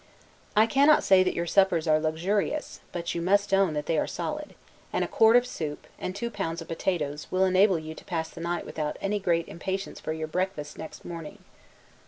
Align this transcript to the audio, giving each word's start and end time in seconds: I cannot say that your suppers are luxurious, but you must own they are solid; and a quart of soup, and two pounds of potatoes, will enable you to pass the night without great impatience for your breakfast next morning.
I 0.57 0.65
cannot 0.65 1.03
say 1.03 1.21
that 1.21 1.35
your 1.35 1.45
suppers 1.45 1.87
are 1.87 1.99
luxurious, 1.99 2.79
but 2.91 3.13
you 3.13 3.21
must 3.21 3.53
own 3.53 3.75
they 3.75 3.99
are 3.99 4.07
solid; 4.07 4.55
and 4.91 5.05
a 5.05 5.07
quart 5.07 5.35
of 5.35 5.45
soup, 5.45 5.85
and 5.99 6.15
two 6.15 6.31
pounds 6.31 6.59
of 6.59 6.67
potatoes, 6.67 7.27
will 7.29 7.45
enable 7.45 7.77
you 7.77 7.93
to 7.93 8.05
pass 8.05 8.27
the 8.31 8.41
night 8.41 8.65
without 8.65 8.97
great 9.21 9.47
impatience 9.47 9.99
for 9.99 10.11
your 10.11 10.25
breakfast 10.27 10.75
next 10.79 11.05
morning. 11.05 11.43